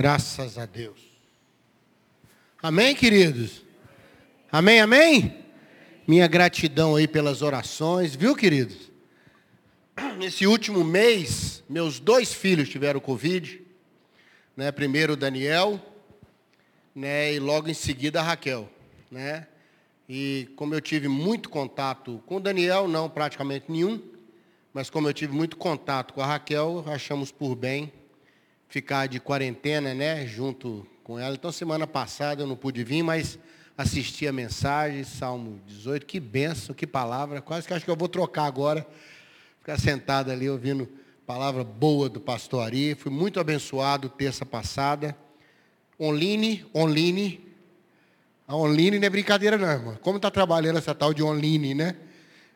[0.00, 0.98] Graças a Deus.
[2.62, 3.62] Amém, queridos?
[4.50, 5.44] Amém, amém?
[6.08, 8.90] Minha gratidão aí pelas orações, viu, queridos?
[10.16, 13.60] Nesse último mês, meus dois filhos tiveram Covid.
[14.56, 14.72] Né?
[14.72, 15.78] Primeiro o Daniel,
[16.94, 17.34] né?
[17.34, 18.70] e logo em seguida a Raquel.
[19.10, 19.46] Né?
[20.08, 24.00] E como eu tive muito contato com o Daniel, não praticamente nenhum,
[24.72, 27.92] mas como eu tive muito contato com a Raquel, achamos por bem
[28.70, 31.34] ficar de quarentena, né, junto com ela.
[31.34, 33.38] Então, semana passada eu não pude vir, mas
[33.76, 37.42] assisti a mensagem, Salmo 18, que benção, que palavra.
[37.42, 38.86] Quase que acho que eu vou trocar agora,
[39.58, 40.88] ficar sentado ali ouvindo
[41.26, 42.94] palavra boa do pastor Ari.
[42.94, 45.16] Fui muito abençoado terça passada.
[45.98, 47.44] Online, online,
[48.46, 49.98] a online não é brincadeira não, irmão.
[50.00, 51.96] Como está trabalhando essa tal de online, né?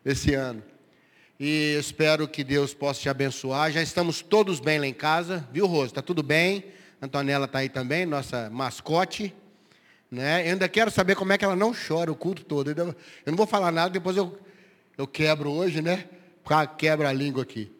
[0.04, 0.62] Esse ano.
[1.46, 3.70] E espero que Deus possa te abençoar.
[3.70, 5.88] Já estamos todos bem lá em casa, viu, Rose?
[5.88, 6.64] Está tudo bem?
[7.02, 9.34] Antonella está aí também, nossa mascote.
[10.10, 10.46] Né?
[10.46, 12.70] Eu ainda quero saber como é que ela não chora o culto todo.
[12.70, 14.38] Eu não vou falar nada, depois eu,
[14.96, 16.06] eu quebro hoje, né?
[16.78, 17.70] Quebra a língua aqui.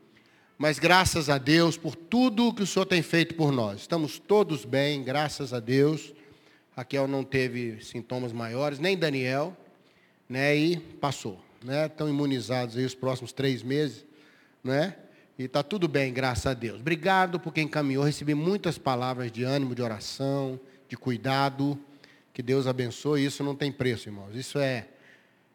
[0.59, 3.81] Mas graças a Deus por tudo que o Senhor tem feito por nós.
[3.81, 6.13] Estamos todos bem, graças a Deus.
[6.77, 9.57] Raquel não teve sintomas maiores, nem Daniel,
[10.29, 10.55] né?
[10.55, 11.87] E passou, né?
[11.87, 14.05] Estão imunizados aí os próximos três meses,
[14.63, 14.95] né?
[15.37, 16.79] E está tudo bem, graças a Deus.
[16.79, 18.05] Obrigado por quem encaminhou.
[18.05, 21.77] Recebi muitas palavras de ânimo, de oração, de cuidado.
[22.33, 23.25] Que Deus abençoe.
[23.25, 24.37] Isso não tem preço, irmãos.
[24.37, 24.87] Isso é,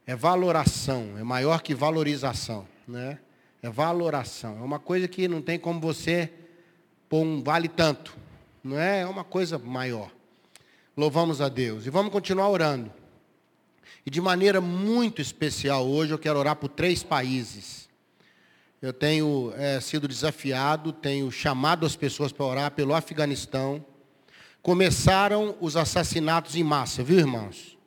[0.05, 3.19] é valoração, é maior que valorização, né?
[3.61, 4.57] É valoração.
[4.57, 6.29] É uma coisa que não tem como você
[7.07, 8.17] pôr um vale tanto,
[8.63, 9.01] não é?
[9.01, 10.11] É uma coisa maior.
[10.97, 11.85] Louvamos a Deus.
[11.85, 12.91] E vamos continuar orando.
[14.05, 17.89] E de maneira muito especial hoje eu quero orar por três países.
[18.81, 23.85] Eu tenho é, sido desafiado, tenho chamado as pessoas para orar pelo Afeganistão.
[24.61, 27.77] Começaram os assassinatos em massa, viu irmãos?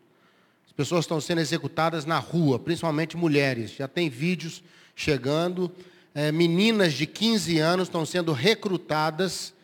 [0.67, 3.73] As pessoas estão sendo executadas na rua, principalmente mulheres.
[3.73, 4.63] Já tem vídeos
[4.95, 5.71] chegando.
[6.15, 9.55] É, meninas de 15 anos estão sendo recrutadas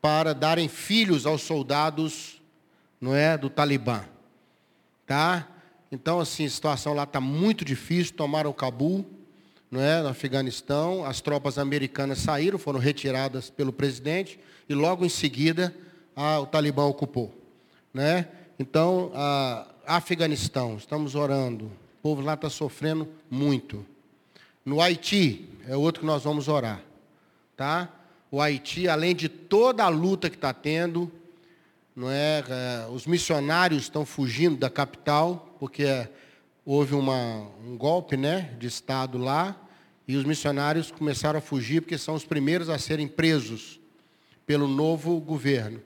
[0.00, 2.40] para darem filhos aos soldados
[3.00, 4.04] não é, do Talibã.
[5.06, 5.48] Tá?
[5.92, 9.04] Então, assim, a situação lá está muito difícil, tomaram Cabul,
[9.70, 15.10] não é, no Afeganistão, as tropas americanas saíram, foram retiradas pelo presidente, e logo em
[15.10, 15.74] seguida
[16.16, 17.30] a, o Talibã ocupou.
[17.92, 18.26] Né?
[18.58, 23.84] Então, a, Afeganistão, estamos orando, o povo lá está sofrendo muito.
[24.64, 26.80] No Haiti, é outro que nós vamos orar.
[27.54, 27.90] Tá?
[28.30, 31.12] O Haiti, além de toda a luta que está tendo,
[31.94, 36.08] não é, é, os missionários estão fugindo da capital, porque
[36.64, 39.54] houve uma, um golpe né, de Estado lá,
[40.08, 43.78] e os missionários começaram a fugir, porque são os primeiros a serem presos
[44.46, 45.80] pelo novo governo.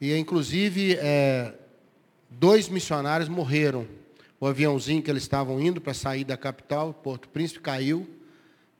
[0.00, 1.52] E, inclusive, é,
[2.30, 3.86] dois missionários morreram.
[4.40, 8.08] O aviãozinho que eles estavam indo para sair da capital, Porto Príncipe, caiu.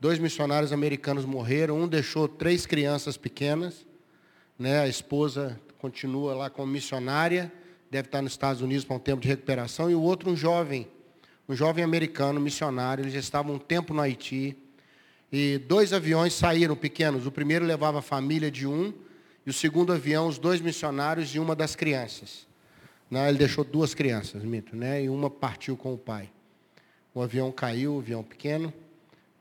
[0.01, 1.81] Dois missionários americanos morreram.
[1.81, 3.87] Um deixou três crianças pequenas.
[4.59, 7.53] Né, a esposa continua lá como missionária,
[7.91, 10.89] deve estar nos Estados Unidos para um tempo de recuperação, e o outro um jovem,
[11.47, 14.57] um jovem americano, missionário, eles já estavam um tempo no Haiti,
[15.31, 18.95] e dois aviões saíram pequenos, o primeiro levava a família de um,
[19.45, 22.47] e o segundo avião, os dois missionários e uma das crianças.
[23.11, 23.29] Né?
[23.29, 25.05] Ele deixou duas crianças, mito, né?
[25.05, 26.31] e uma partiu com o pai.
[27.13, 28.73] O avião caiu, o avião pequeno,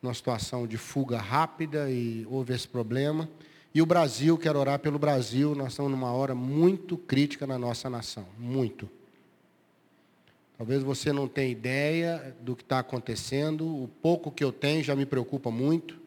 [0.01, 3.29] numa situação de fuga rápida, e houve esse problema.
[3.75, 7.89] E o Brasil, quero orar pelo Brasil, nós estamos numa hora muito crítica na nossa
[7.89, 8.87] nação, muito.
[10.55, 14.95] Talvez você não tenha ideia do que está acontecendo, o pouco que eu tenho já
[14.95, 15.99] me preocupa muito,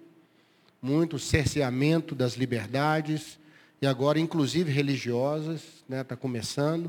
[0.80, 3.36] muito o cerceamento das liberdades,
[3.82, 6.88] e agora inclusive religiosas, está né, tá começando,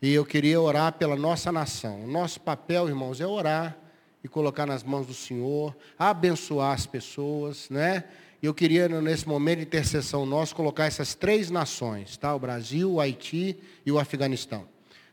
[0.00, 2.02] e eu queria orar pela nossa nação.
[2.02, 3.76] O nosso papel, irmãos, é orar
[4.22, 8.04] e colocar nas mãos do Senhor, abençoar as pessoas, né?
[8.44, 12.34] Eu queria, nesse momento de intercessão nosso, colocar essas três nações, tá?
[12.34, 14.68] o Brasil, o Haiti e o Afeganistão.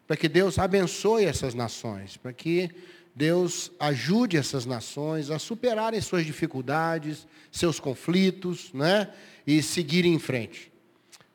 [0.05, 2.69] Para que Deus abençoe essas nações, para que
[3.15, 9.07] Deus ajude essas nações a superarem suas dificuldades, seus conflitos, né?
[9.47, 10.69] e seguirem em frente.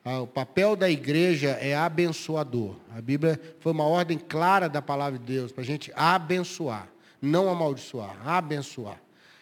[0.05, 2.75] Ah, o papel da igreja é abençoador.
[2.95, 6.89] A Bíblia foi uma ordem clara da palavra de Deus para a gente abençoar,
[7.19, 9.01] não amaldiçoar, abençoar.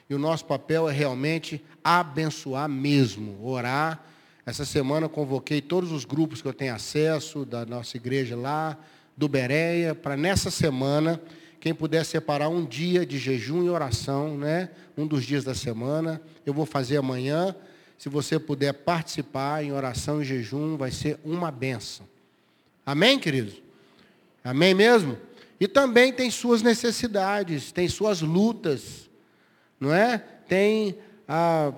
[0.09, 4.03] E o nosso papel é realmente abençoar mesmo, orar.
[4.45, 8.77] Essa semana convoquei todos os grupos que eu tenho acesso, da nossa igreja lá,
[9.17, 11.19] do Bereia, para nessa semana,
[11.59, 14.69] quem puder separar um dia de jejum e oração, né?
[14.95, 17.55] um dos dias da semana, eu vou fazer amanhã,
[17.97, 22.05] Se você puder participar em oração e jejum, vai ser uma benção.
[22.85, 23.63] Amém, queridos?
[24.43, 25.17] Amém mesmo?
[25.59, 29.09] E também tem suas necessidades, tem suas lutas,
[29.79, 30.17] não é?
[30.47, 31.73] Tem ah,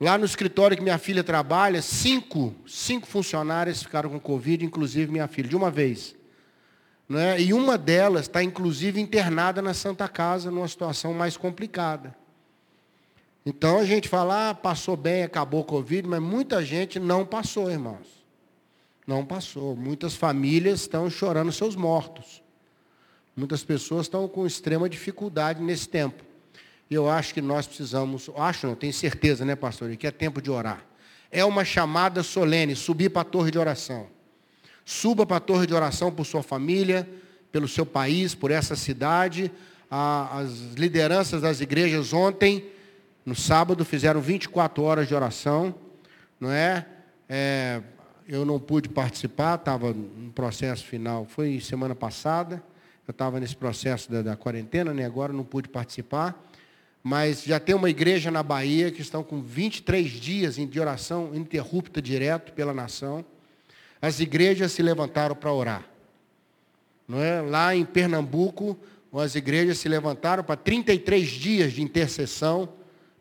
[0.00, 5.28] lá no escritório que minha filha trabalha, cinco, cinco funcionárias ficaram com Covid, inclusive minha
[5.28, 6.14] filha, de uma vez.
[7.08, 7.40] Não é?
[7.40, 12.16] E uma delas está, inclusive, internada na Santa Casa, numa situação mais complicada.
[13.46, 17.70] Então a gente fala, ah, passou bem, acabou o Covid, mas muita gente não passou,
[17.70, 18.24] irmãos.
[19.06, 19.76] Não passou.
[19.76, 22.42] Muitas famílias estão chorando seus mortos.
[23.36, 26.24] Muitas pessoas estão com extrema dificuldade nesse tempo.
[26.90, 30.50] Eu acho que nós precisamos, acho não, tenho certeza, né, pastor, que é tempo de
[30.50, 30.84] orar.
[31.30, 34.06] É uma chamada solene, subir para a torre de oração.
[34.84, 37.08] Suba para a torre de oração por sua família,
[37.50, 39.50] pelo seu país, por essa cidade.
[39.90, 42.64] As lideranças das igrejas ontem,
[43.24, 45.74] no sábado, fizeram 24 horas de oração.
[46.38, 46.86] Não é?
[47.28, 47.80] é
[48.26, 52.62] eu não pude participar, estava no processo final, foi semana passada.
[53.06, 55.04] Eu estava nesse processo da, da quarentena, né?
[55.04, 56.34] agora não pude participar.
[57.04, 62.02] Mas já tem uma igreja na Bahia que estão com 23 dias de oração interrupta
[62.02, 63.24] direto pela nação
[64.04, 65.88] as igrejas se levantaram para orar.
[67.08, 67.40] Não é?
[67.40, 68.78] Lá em Pernambuco,
[69.14, 72.68] as igrejas se levantaram para 33 dias de intercessão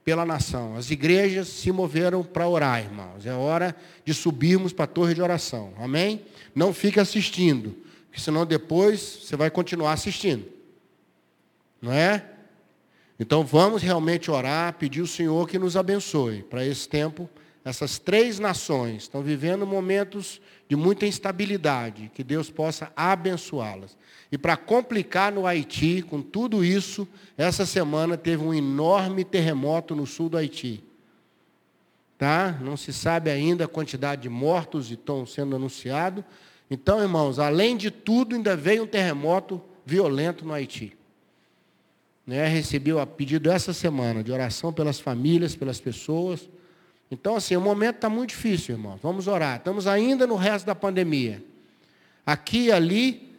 [0.03, 0.75] pela nação.
[0.75, 3.25] As igrejas se moveram para orar, irmãos.
[3.25, 5.74] É hora de subirmos para a torre de oração.
[5.77, 6.25] Amém?
[6.53, 7.77] Não fique assistindo,
[8.07, 10.45] porque senão depois você vai continuar assistindo.
[11.81, 12.25] Não é?
[13.24, 17.30] Então vamos realmente orar, pedir ao Senhor que nos abençoe para esse tempo.
[17.64, 23.98] Essas três nações estão vivendo momentos de muita instabilidade, que Deus possa abençoá-las.
[24.30, 30.06] E para complicar no Haiti, com tudo isso, essa semana teve um enorme terremoto no
[30.06, 30.84] sul do Haiti.
[32.18, 32.60] Tá?
[32.60, 36.26] Não se sabe ainda a quantidade de mortos e estão sendo anunciados.
[36.69, 40.98] Então, irmãos, além de tudo, ainda veio um terremoto violento no Haiti.
[42.25, 42.48] Né?
[42.48, 46.50] Recebi o pedido essa semana de oração pelas famílias, pelas pessoas.
[47.12, 49.00] Então, assim, o momento está muito difícil, irmãos.
[49.02, 49.58] Vamos orar.
[49.58, 51.44] Estamos ainda no resto da pandemia.
[52.25, 53.34] Aqui e ali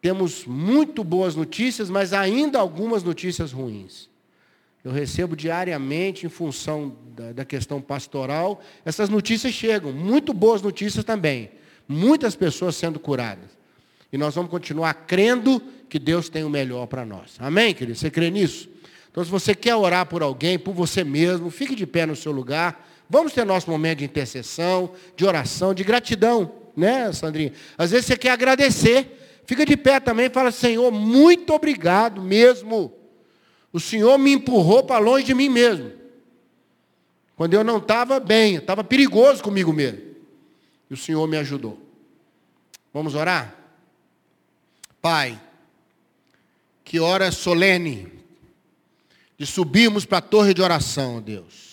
[0.00, 4.08] temos muito boas notícias, mas ainda algumas notícias ruins.
[4.82, 9.92] Eu recebo diariamente, em função da, da, questão pastoral, essas notícias chegam.
[9.92, 11.50] Muito boas notícias também.
[11.86, 13.59] Muitas pessoas sendo curadas.
[14.12, 17.36] E nós vamos continuar crendo que Deus tem o melhor para nós.
[17.38, 17.98] Amém, querido?
[17.98, 18.68] Você crê nisso?
[19.10, 22.32] Então, se você quer orar por alguém, por você mesmo, fique de pé no seu
[22.32, 22.88] lugar.
[23.08, 27.52] Vamos ter nosso momento de intercessão, de oração, de gratidão, né, Sandrinha?
[27.76, 32.92] Às vezes você quer agradecer, fica de pé também e fala: Senhor, muito obrigado mesmo.
[33.72, 35.92] O Senhor me empurrou para longe de mim mesmo.
[37.36, 40.00] Quando eu não estava bem, estava perigoso comigo mesmo.
[40.88, 41.78] E o Senhor me ajudou.
[42.92, 43.59] Vamos orar?
[45.00, 45.40] Pai,
[46.84, 48.08] que hora solene
[49.38, 51.70] de subirmos para a torre de oração, Deus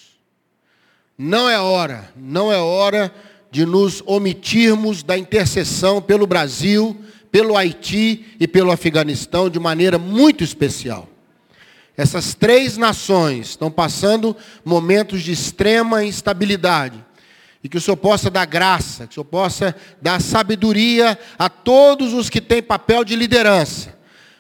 [1.18, 3.14] não é hora, não é hora
[3.50, 6.96] de nos omitirmos da intercessão pelo Brasil,
[7.32, 11.10] pelo Haiti e pelo Afeganistão de maneira muito especial.
[11.96, 17.04] Essas três nações estão passando momentos de extrema instabilidade.
[17.64, 22.14] E que o Senhor possa dar graça, que o Senhor possa dar sabedoria a todos
[22.14, 23.98] os que têm papel de liderança,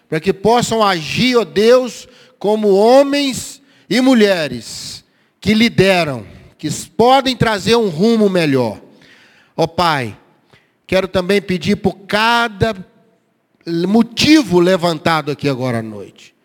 [0.07, 2.07] para que possam agir, ó Deus,
[2.39, 5.03] como homens e mulheres
[5.39, 6.25] que lideram
[6.57, 8.81] que podem trazer um rumo melhor.
[9.55, 10.17] Ó Pai,
[10.85, 12.75] quero também pedir por cada
[13.87, 16.36] motivo levantado aqui agora à noite.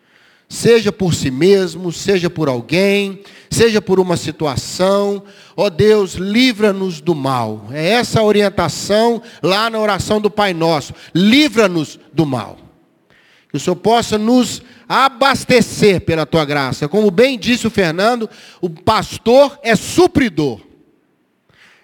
[0.53, 5.23] Seja por si mesmo, seja por alguém, seja por uma situação.
[5.57, 7.69] Ó oh Deus, livra-nos do mal.
[7.71, 10.93] É essa a orientação lá na oração do Pai Nosso.
[11.11, 12.59] Livra-nos do mal.
[13.49, 16.87] Que o Senhor possa nos abastecer pela tua graça.
[16.87, 18.29] Como bem disse o Fernando,
[18.61, 20.61] o pastor é supridor.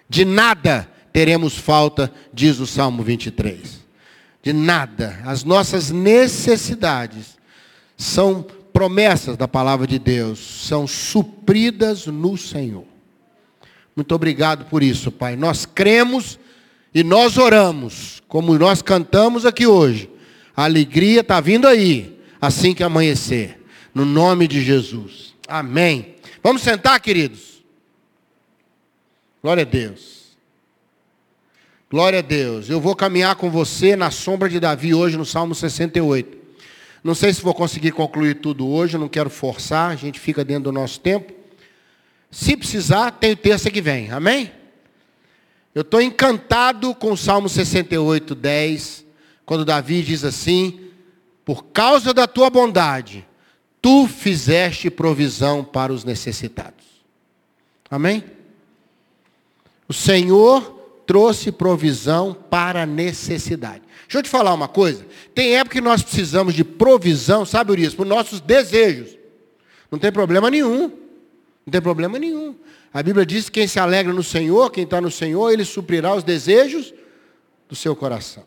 [0.08, 3.80] De nada teremos falta, diz o Salmo 23.
[4.40, 5.18] De nada.
[5.24, 7.36] As nossas necessidades
[7.96, 12.84] são promessas da palavra de Deus, são supridas no Senhor.
[13.94, 15.36] Muito obrigado por isso, Pai.
[15.36, 16.38] Nós cremos
[16.94, 20.10] e nós oramos, como nós cantamos aqui hoje
[20.60, 23.58] a alegria está vindo aí, assim que amanhecer.
[23.94, 25.34] No nome de Jesus.
[25.48, 26.16] Amém.
[26.42, 27.64] Vamos sentar, queridos?
[29.42, 30.36] Glória a Deus.
[31.90, 32.68] Glória a Deus.
[32.68, 36.39] Eu vou caminhar com você na sombra de Davi hoje no Salmo 68.
[37.02, 40.64] Não sei se vou conseguir concluir tudo hoje, não quero forçar, a gente fica dentro
[40.64, 41.32] do nosso tempo.
[42.30, 44.10] Se precisar, tem terça que vem.
[44.10, 44.52] Amém?
[45.74, 49.06] Eu estou encantado com o Salmo 68, 10,
[49.46, 50.80] quando Davi diz assim:
[51.44, 53.26] Por causa da tua bondade,
[53.80, 56.84] tu fizeste provisão para os necessitados.
[57.90, 58.24] Amém?
[59.88, 60.79] O Senhor
[61.10, 63.82] trouxe provisão para necessidade.
[64.02, 65.04] Deixa eu te falar uma coisa.
[65.34, 69.18] Tem época que nós precisamos de provisão, sabe, Urias, para os nossos desejos.
[69.90, 70.82] Não tem problema nenhum.
[70.82, 72.54] Não tem problema nenhum.
[72.94, 76.14] A Bíblia diz que quem se alegra no Senhor, quem está no Senhor, ele suprirá
[76.14, 76.94] os desejos
[77.68, 78.44] do seu coração.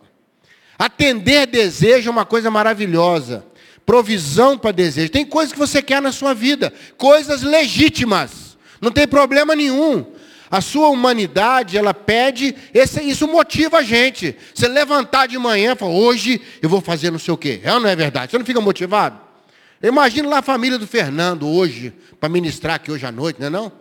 [0.80, 3.46] Atender desejo é uma coisa maravilhosa.
[3.86, 5.12] Provisão para desejo.
[5.12, 8.58] Tem coisas que você quer na sua vida, coisas legítimas.
[8.80, 10.13] Não tem problema nenhum.
[10.54, 14.38] A sua humanidade, ela pede, esse, isso motiva a gente.
[14.54, 17.60] Você levantar de manhã e falar, hoje eu vou fazer não sei o quê.
[17.64, 18.30] É ou não é verdade?
[18.30, 19.20] Você não fica motivado?
[19.82, 23.50] Imagina lá a família do Fernando hoje, para ministrar aqui hoje à noite, não é
[23.50, 23.72] não?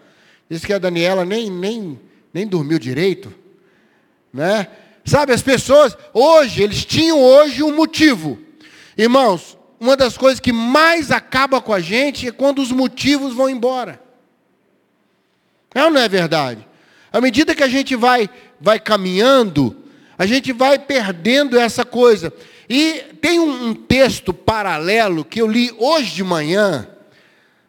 [0.48, 2.00] Diz que a Daniela nem, nem,
[2.32, 3.34] nem dormiu direito.
[4.32, 4.66] Né?
[5.04, 8.38] Sabe, as pessoas, hoje, eles tinham hoje um motivo.
[8.96, 13.50] Irmãos, uma das coisas que mais acaba com a gente é quando os motivos vão
[13.50, 14.01] embora.
[15.74, 16.66] É ou não é verdade?
[17.12, 18.28] À medida que a gente vai,
[18.60, 19.76] vai caminhando,
[20.16, 22.32] a gente vai perdendo essa coisa.
[22.68, 26.88] E tem um, um texto paralelo que eu li hoje de manhã.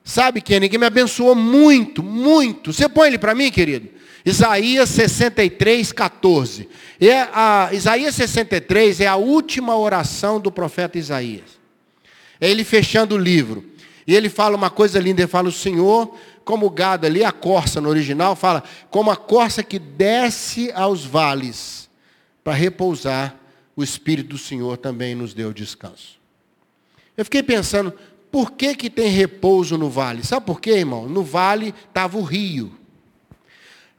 [0.04, 2.74] Sabe, Kenny, que me abençoou muito, muito.
[2.74, 3.90] Você põe ele para mim, querido?
[4.26, 6.70] Isaías 63, 14.
[7.00, 11.60] É a, Isaías 63 é a última oração do profeta Isaías.
[12.40, 13.66] É ele fechando o livro.
[14.06, 17.32] E ele fala uma coisa linda, ele fala, o Senhor como o gado ali, a
[17.32, 21.90] corça no original, fala, como a corça que desce aos vales
[22.44, 23.36] para repousar,
[23.76, 26.20] o Espírito do Senhor também nos deu descanso.
[27.16, 27.94] Eu fiquei pensando,
[28.32, 30.24] por que, que tem repouso no vale?
[30.26, 31.08] Sabe por quê, irmão?
[31.08, 32.78] No vale estava o rio.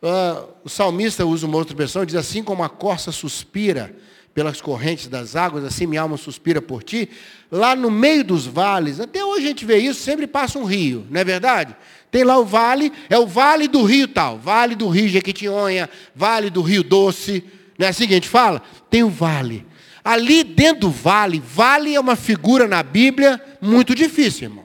[0.03, 3.95] Uh, o salmista usa uma outra versão, diz assim como a corça suspira
[4.35, 7.09] pelas correntes das águas, assim minha alma suspira por ti.
[7.51, 11.07] Lá no meio dos vales, até hoje a gente vê isso, sempre passa um rio,
[11.09, 11.75] não é verdade?
[12.15, 16.49] Tem lá o vale, é o vale do rio tal, vale do rio Jequitinhonha, vale
[16.49, 17.43] do rio Doce,
[17.77, 18.63] não é assim que a gente fala?
[18.89, 19.67] Tem o vale.
[20.05, 24.65] Ali dentro do vale, vale é uma figura na Bíblia muito difícil, irmão.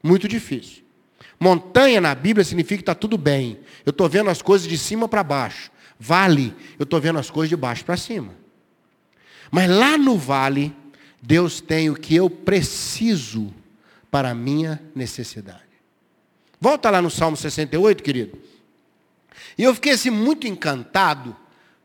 [0.00, 0.84] Muito difícil.
[1.40, 3.58] Montanha na Bíblia significa que está tudo bem.
[3.84, 5.72] Eu estou vendo as coisas de cima para baixo.
[5.98, 8.32] Vale, eu estou vendo as coisas de baixo para cima.
[9.50, 10.72] Mas lá no vale,
[11.20, 13.52] Deus tem o que eu preciso
[14.08, 15.67] para a minha necessidade.
[16.60, 18.38] Volta lá no Salmo 68, querido.
[19.56, 21.36] E eu fiquei assim muito encantado,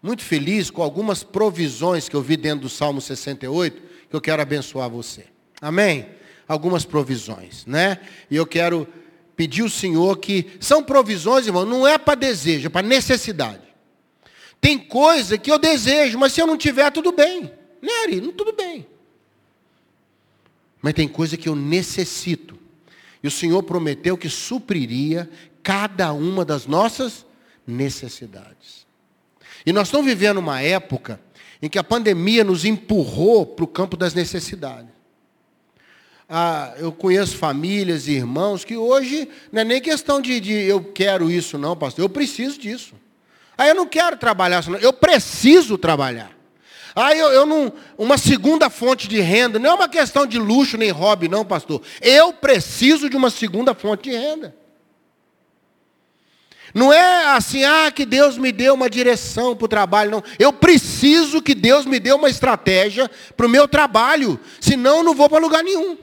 [0.02, 4.42] muito feliz com algumas provisões que eu vi dentro do Salmo 68, que eu quero
[4.42, 5.26] abençoar você.
[5.62, 6.08] Amém?
[6.48, 8.00] Algumas provisões, né?
[8.30, 8.88] E eu quero
[9.36, 13.64] pedir ao Senhor que são provisões, irmão, não é para desejo, é para necessidade.
[14.60, 17.52] Tem coisa que eu desejo, mas se eu não tiver, tudo bem.
[17.82, 18.22] Né, Ari?
[18.22, 18.88] Não, tudo bem.
[20.82, 22.58] Mas tem coisa que eu necessito.
[23.24, 25.30] E o Senhor prometeu que supriria
[25.64, 27.26] cada uma das nossas
[27.66, 28.86] necessidades.
[29.66, 31.20] E nós estamos vivendo uma época
[31.62, 34.92] em que a pandemia nos empurrou para o campo das necessidades.
[36.28, 40.84] Ah, eu conheço famílias e irmãos que hoje não é nem questão de, de eu
[40.84, 42.04] quero isso, não, pastor.
[42.04, 42.96] Eu preciso disso.
[43.58, 46.33] Aí eu não quero trabalhar, eu preciso trabalhar.
[46.96, 47.74] Ah, eu, eu não.
[47.98, 49.58] Uma segunda fonte de renda.
[49.58, 51.82] Não é uma questão de luxo nem hobby, não, pastor.
[52.02, 54.56] Eu preciso de uma segunda fonte de renda.
[56.74, 60.24] Não é assim, ah, que Deus me deu uma direção para o trabalho, não.
[60.40, 65.30] Eu preciso que Deus me dê uma estratégia para o meu trabalho, senão não vou
[65.30, 65.98] para lugar nenhum.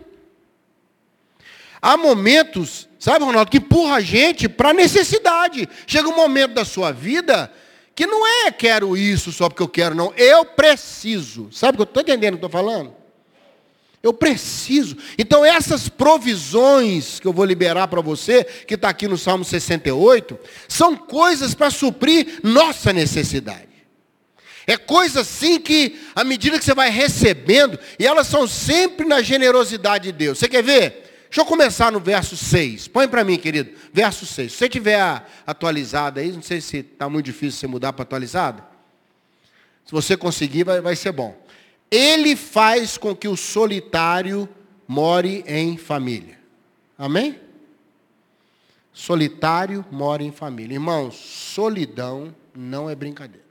[1.83, 5.69] Há momentos, sabe, Ronaldo, que empurra a gente para a necessidade.
[5.87, 7.51] Chega um momento da sua vida
[8.01, 10.11] que não é quero isso só porque eu quero, não.
[10.17, 11.51] Eu preciso.
[11.53, 12.95] Sabe o que eu estou entendendo que estou falando?
[14.03, 14.97] Eu preciso.
[15.19, 20.39] Então, essas provisões que eu vou liberar para você, que está aqui no Salmo 68,
[20.67, 23.69] são coisas para suprir nossa necessidade.
[24.67, 29.21] É coisa assim que, à medida que você vai recebendo, e elas são sempre na
[29.21, 30.39] generosidade de Deus.
[30.39, 31.10] Você quer ver?
[31.31, 32.89] Deixa eu começar no verso 6.
[32.89, 33.71] Põe para mim, querido.
[33.93, 34.51] Verso 6.
[34.51, 38.65] Se você tiver atualizado aí, não sei se está muito difícil você mudar para atualizado.
[39.87, 41.41] Se você conseguir, vai, vai ser bom.
[41.89, 44.49] Ele faz com que o solitário
[44.89, 46.37] more em família.
[46.99, 47.39] Amém?
[48.93, 50.75] Solitário mora em família.
[50.75, 53.47] Irmãos, solidão não é brincadeira.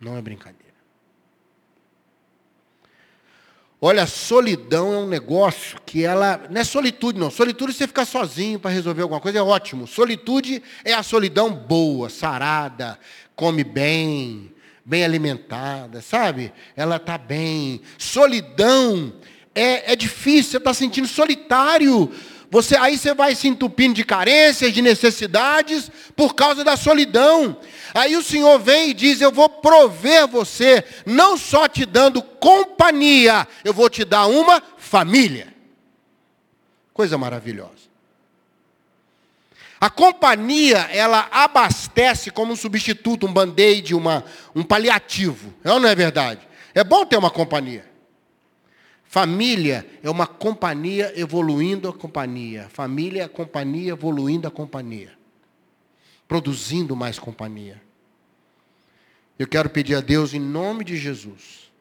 [0.00, 0.59] Não é brincadeira.
[3.82, 6.42] Olha, solidão é um negócio que ela.
[6.50, 7.30] Não é solitude, não.
[7.30, 9.86] Solitude você ficar sozinho para resolver alguma coisa é ótimo.
[9.86, 12.98] Solitude é a solidão boa, sarada,
[13.34, 14.52] come bem,
[14.84, 16.52] bem alimentada, sabe?
[16.76, 17.80] Ela está bem.
[17.96, 19.14] Solidão
[19.54, 22.12] é, é difícil, você está sentindo solitário.
[22.50, 27.56] Você, aí você vai se entupindo de carências, de necessidades, por causa da solidão.
[27.94, 33.46] Aí o Senhor vem e diz: Eu vou prover você, não só te dando companhia,
[33.64, 35.54] eu vou te dar uma família.
[36.92, 37.88] Coisa maravilhosa.
[39.80, 45.54] A companhia, ela abastece como um substituto, um band-aid, um paliativo.
[45.64, 46.40] É ou não é verdade?
[46.74, 47.89] É bom ter uma companhia.
[49.10, 52.68] Família é uma companhia evoluindo a companhia.
[52.70, 55.20] Família é a companhia evoluindo a companhia
[56.30, 57.82] produzindo mais companhia.
[59.36, 61.72] Eu quero pedir a Deus, em nome de Jesus,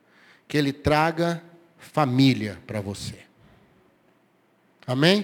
[0.48, 1.44] que Ele traga
[1.78, 3.14] família para você.
[4.88, 5.24] Amém?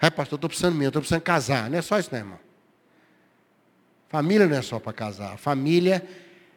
[0.00, 1.68] Ai, pastor, eu estou precisando mesmo, estou precisando casar.
[1.68, 2.38] Não é só isso, né, irmão?
[4.08, 5.36] Família não é só para casar.
[5.36, 6.08] Família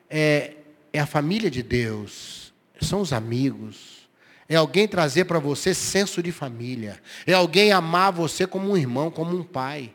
[0.07, 0.53] é,
[0.93, 2.53] é a família de Deus.
[2.79, 4.02] São os amigos.
[4.47, 7.01] É alguém trazer para você senso de família.
[7.25, 9.93] É alguém amar você como um irmão, como um pai.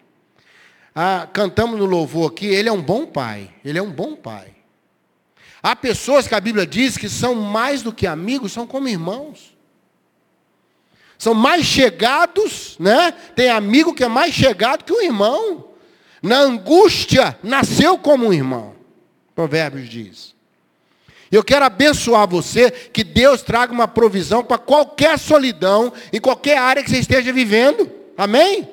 [0.95, 3.51] Ah, cantamos no louvor aqui, ele é um bom pai.
[3.65, 4.55] Ele é um bom pai.
[5.63, 9.57] Há pessoas que a Bíblia diz que são mais do que amigos, são como irmãos.
[11.19, 13.11] São mais chegados, né?
[13.11, 15.69] Tem amigo que é mais chegado que um irmão.
[16.23, 18.75] Na angústia, nasceu como um irmão.
[19.35, 20.38] Provérbios diz.
[21.31, 26.83] Eu quero abençoar você, que Deus traga uma provisão para qualquer solidão, em qualquer área
[26.83, 27.91] que você esteja vivendo.
[28.17, 28.69] Amém?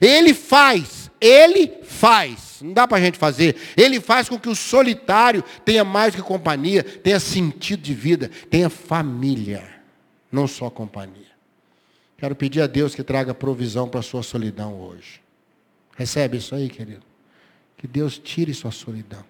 [0.00, 3.56] Ele faz ele faz, não dá para a gente fazer.
[3.78, 8.68] Ele faz com que o solitário tenha mais que companhia, tenha sentido de vida, tenha
[8.68, 9.64] família,
[10.30, 11.32] não só companhia.
[12.18, 15.22] Quero pedir a Deus que traga provisão para a sua solidão hoje.
[15.96, 17.02] Recebe isso aí, querido?
[17.78, 19.24] Que Deus tire sua solidão.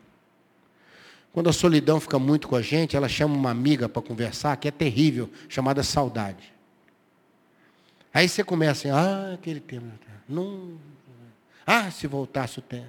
[1.35, 4.69] Quando a solidão fica muito com a gente, ela chama uma amiga para conversar, que
[4.69, 6.55] é terrível, chamada saudade.
[8.15, 9.91] Aí você começa ah, aquele tema.
[10.29, 10.79] Não,
[11.67, 12.87] ah, se voltasse o tempo.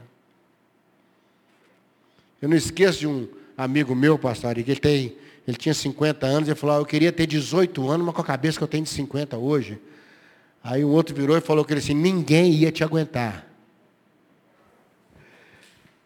[2.40, 5.16] Eu não esqueço de um amigo meu, pastor, que ele, tem,
[5.48, 8.26] ele tinha 50 anos, e falou, ah, eu queria ter 18 anos, mas com a
[8.26, 9.82] cabeça que eu tenho de 50 hoje.
[10.64, 13.55] Aí o outro virou e falou que ele assim, ninguém ia te aguentar.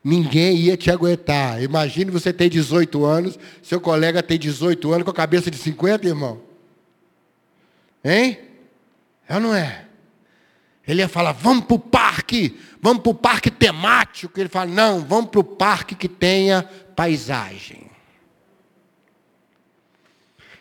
[0.04, 1.62] Ninguém ia te aguentar.
[1.62, 6.08] Imagine você ter 18 anos, seu colega tem 18 anos com a cabeça de 50,
[6.08, 6.42] irmão.
[8.04, 8.40] Hein?
[9.28, 9.86] É ou não é?
[10.88, 14.40] Ele ia falar, vamos para o parque, vamos para o parque temático.
[14.40, 16.64] Ele fala, não, vamos para o parque que tenha
[16.96, 17.92] paisagem.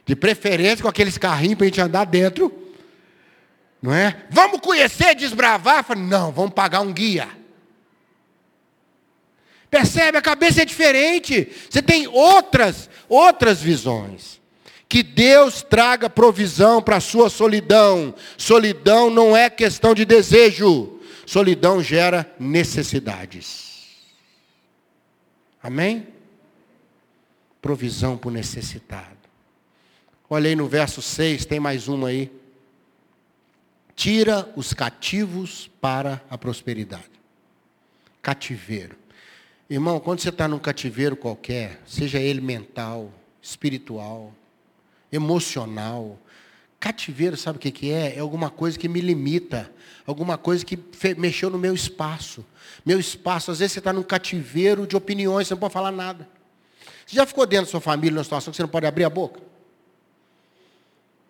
[0.04, 2.52] De preferência com aqueles carrinhos para a gente andar dentro.
[3.80, 4.26] Não é?
[4.30, 5.84] Vamos conhecer, desbravar?
[5.84, 7.37] Falo, não, vamos pagar um guia.
[9.70, 10.16] Percebe?
[10.16, 11.50] A cabeça é diferente.
[11.68, 14.40] Você tem outras, outras visões.
[14.88, 18.14] Que Deus traga provisão para a sua solidão.
[18.38, 20.98] Solidão não é questão de desejo.
[21.26, 23.68] Solidão gera necessidades.
[25.62, 26.08] Amém?
[27.60, 29.18] Provisão para o necessitado.
[30.30, 32.30] Olha aí no verso 6, tem mais uma aí.
[33.94, 37.10] Tira os cativos para a prosperidade.
[38.22, 38.96] Cativeiro.
[39.70, 44.32] Irmão, quando você está num cativeiro qualquer, seja ele mental, espiritual,
[45.12, 46.18] emocional.
[46.80, 48.16] Cativeiro, sabe o que, que é?
[48.16, 49.70] É alguma coisa que me limita,
[50.06, 50.78] alguma coisa que
[51.18, 52.46] mexeu no meu espaço.
[52.84, 56.26] Meu espaço, às vezes você está num cativeiro de opiniões, você não pode falar nada.
[57.06, 59.10] Você já ficou dentro da sua família numa situação que você não pode abrir a
[59.10, 59.40] boca?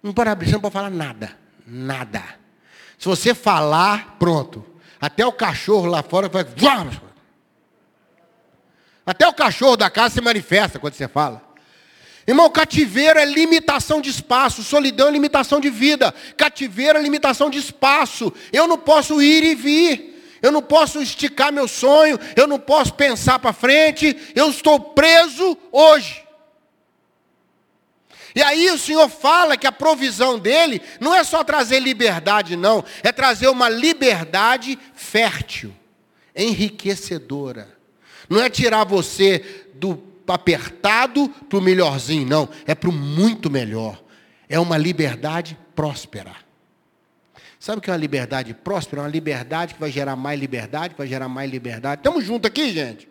[0.01, 1.37] Não pode abrir, você não pode falar nada.
[1.67, 2.23] Nada.
[2.97, 4.65] Se você falar, pronto.
[5.01, 6.45] Até o cachorro lá fora vai.
[9.09, 11.41] Até o cachorro da casa se manifesta quando você fala.
[12.27, 17.57] Irmão, cativeiro é limitação de espaço, solidão é limitação de vida, cativeiro é limitação de
[17.57, 18.31] espaço.
[18.53, 22.93] Eu não posso ir e vir, eu não posso esticar meu sonho, eu não posso
[22.93, 26.23] pensar para frente, eu estou preso hoje.
[28.35, 32.85] E aí o Senhor fala que a provisão dele não é só trazer liberdade, não,
[33.03, 35.75] é trazer uma liberdade fértil,
[36.37, 37.78] enriquecedora.
[38.29, 42.49] Não é tirar você do apertado para o melhorzinho, não.
[42.67, 44.03] É para o muito melhor.
[44.49, 46.35] É uma liberdade próspera.
[47.59, 49.03] Sabe o que é uma liberdade próspera?
[49.03, 52.01] É uma liberdade que vai gerar mais liberdade, que vai gerar mais liberdade.
[52.01, 53.09] Estamos juntos aqui, gente?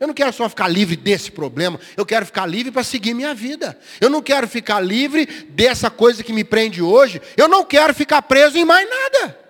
[0.00, 3.32] Eu não quero só ficar livre desse problema, eu quero ficar livre para seguir minha
[3.32, 3.78] vida.
[4.00, 7.22] Eu não quero ficar livre dessa coisa que me prende hoje.
[7.36, 9.43] Eu não quero ficar preso em mais nada.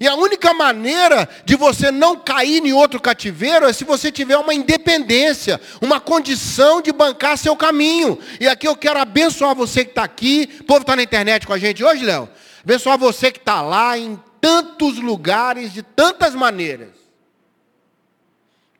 [0.00, 4.38] E a única maneira de você não cair em outro cativeiro é se você tiver
[4.38, 8.18] uma independência, uma condição de bancar seu caminho.
[8.40, 10.48] E aqui eu quero abençoar você que está aqui.
[10.60, 12.30] O povo está na internet com a gente hoje, Léo?
[12.64, 16.94] Abençoar você que está lá em tantos lugares, de tantas maneiras.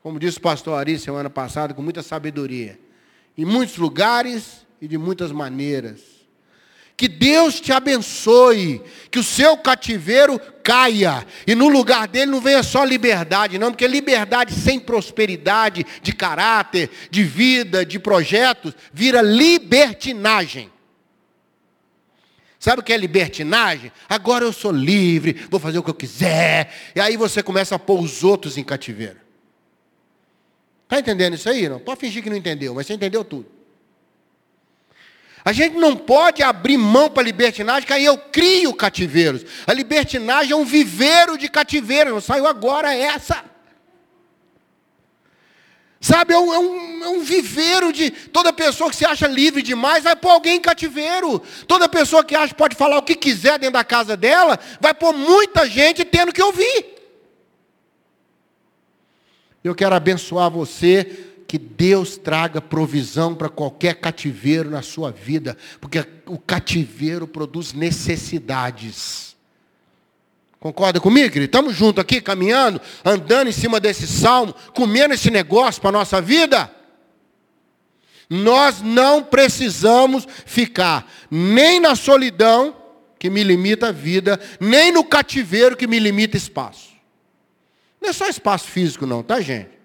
[0.01, 2.79] Como disse o pastor Ari semana passada, com muita sabedoria.
[3.37, 6.20] Em muitos lugares e de muitas maneiras.
[7.01, 12.61] Que Deus te abençoe, que o seu cativeiro caia, e no lugar dele não venha
[12.61, 20.71] só liberdade, não, porque liberdade sem prosperidade de caráter, de vida, de projetos, vira libertinagem.
[22.59, 23.91] Sabe o que é libertinagem?
[24.07, 26.71] Agora eu sou livre, vou fazer o que eu quiser.
[26.95, 29.17] E aí você começa a pôr os outros em cativeiro.
[30.83, 31.67] Está entendendo isso aí?
[31.67, 31.79] Não?
[31.79, 33.60] Pode fingir que não entendeu, mas você entendeu tudo.
[35.43, 39.43] A gente não pode abrir mão para a libertinagem, que aí eu crio cativeiros.
[39.65, 43.43] A libertinagem é um viveiro de cativeiro, não saiu agora essa.
[45.99, 48.09] Sabe, é um, é, um, é um, viveiro de.
[48.09, 51.39] Toda pessoa que se acha livre demais vai pôr alguém em cativeiro.
[51.67, 55.13] Toda pessoa que acha pode falar o que quiser dentro da casa dela, vai pôr
[55.13, 56.85] muita gente tendo que ouvir.
[59.63, 65.99] Eu quero abençoar você, que Deus traga provisão para qualquer cativeiro na sua vida, porque
[66.25, 69.35] o cativeiro produz necessidades.
[70.61, 71.49] Concorda comigo, querido?
[71.49, 76.21] Estamos juntos aqui, caminhando, andando em cima desse salmo, comendo esse negócio para a nossa
[76.21, 76.73] vida?
[78.29, 82.73] Nós não precisamos ficar nem na solidão,
[83.19, 86.91] que me limita a vida, nem no cativeiro, que me limita espaço.
[87.99, 89.80] Não é só espaço físico, não, tá, gente?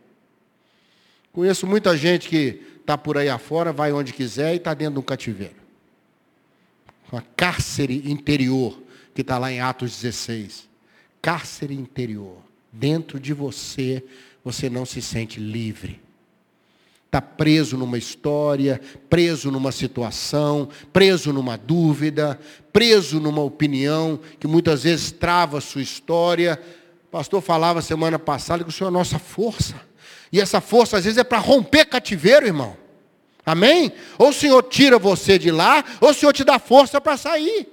[1.37, 5.01] Conheço muita gente que está por aí afora, vai onde quiser e está dentro de
[5.01, 5.57] um cativeiro.
[7.13, 8.83] Uma cárcere interior,
[9.15, 10.67] que está lá em Atos 16
[11.21, 12.39] cárcere interior.
[12.73, 14.03] Dentro de você,
[14.43, 16.01] você não se sente livre.
[17.05, 22.41] Está preso numa história, preso numa situação, preso numa dúvida,
[22.73, 26.59] preso numa opinião que muitas vezes trava a sua história.
[27.09, 29.75] O pastor falava semana passada que o Senhor é a nossa força.
[30.37, 32.77] E essa força às vezes é para romper cativeiro, irmão.
[33.45, 33.91] Amém?
[34.19, 37.67] Ou o Senhor tira você de lá, ou o Senhor te dá força para sair.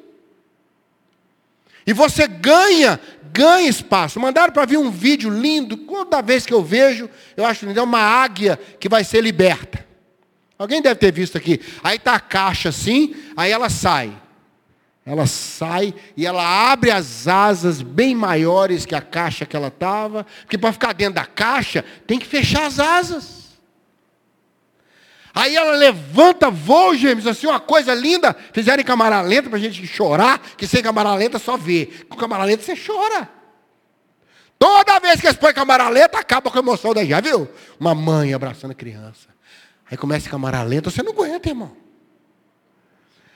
[1.85, 2.97] E você ganha
[3.33, 4.17] ganha espaço.
[4.17, 7.83] Mandaram para vir um vídeo lindo, toda vez que eu vejo, eu acho lindo, é
[7.83, 9.85] uma águia que vai ser liberta.
[10.57, 11.59] Alguém deve ter visto aqui.
[11.83, 14.13] Aí está a caixa assim, aí ela sai.
[15.05, 20.25] Ela sai e ela abre as asas bem maiores que a caixa que ela estava,
[20.41, 23.43] porque para ficar dentro da caixa tem que fechar as asas.
[25.35, 28.35] Aí ela levanta, voa, gêmeos, assim, uma coisa linda.
[28.53, 31.87] Fizeram em câmara lenta para a gente chorar, que sem câmara lenta só vê.
[32.07, 33.27] Com câmara lenta você chora.
[34.59, 37.49] Toda vez que eles põem câmara lenta, acaba com a emoção daí, já viu?
[37.79, 39.27] Uma mãe abraçando a criança.
[39.89, 41.82] Aí começa a câmara lenta, você não aguenta, irmão.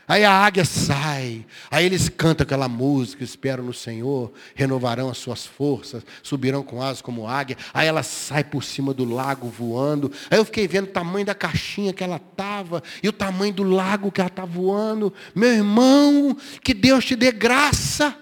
[0.07, 5.45] Aí a águia sai, aí eles cantam aquela música, esperam no Senhor, renovarão as suas
[5.45, 7.57] forças, subirão com asas como águia.
[7.73, 10.09] Aí ela sai por cima do lago voando.
[10.31, 13.63] Aí eu fiquei vendo o tamanho da caixinha que ela estava e o tamanho do
[13.63, 15.13] lago que ela está voando.
[15.35, 18.15] Meu irmão, que Deus te dê graça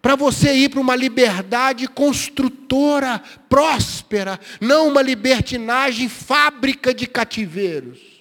[0.00, 8.17] para você ir para uma liberdade construtora, próspera, não uma libertinagem fábrica de cativeiros.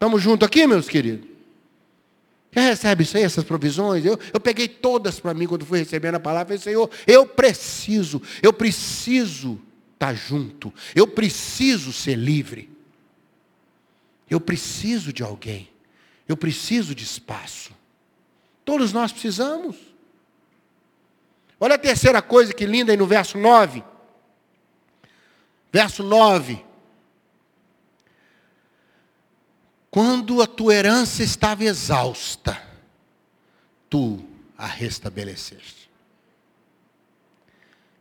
[0.00, 1.28] Estamos juntos aqui, meus queridos?
[2.50, 4.02] Quem recebe isso aí, essas provisões?
[4.02, 6.46] Eu, eu peguei todas para mim quando fui recebendo a palavra.
[6.46, 9.60] Falei, Senhor, eu preciso, eu preciso
[9.92, 10.72] estar tá junto.
[10.94, 12.70] Eu preciso ser livre.
[14.30, 15.68] Eu preciso de alguém.
[16.26, 17.70] Eu preciso de espaço.
[18.64, 19.76] Todos nós precisamos.
[21.60, 23.84] Olha a terceira coisa que linda aí no verso 9.
[25.70, 26.69] Verso 9.
[29.90, 32.60] Quando a tua herança estava exausta,
[33.88, 34.24] tu
[34.56, 35.90] a restabeleceste.